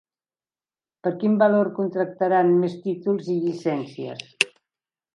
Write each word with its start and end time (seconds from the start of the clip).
Per 1.07 1.11
quin 1.25 1.35
valor 1.43 1.69
contractaran 1.77 2.51
més 2.65 2.81
títols 2.89 3.31
i 3.37 3.39
llicencies? 3.47 4.29